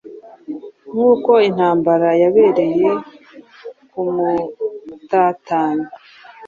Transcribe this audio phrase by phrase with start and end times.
[0.91, 2.89] Nkuko intambara yabereye
[3.91, 5.87] kumutatanya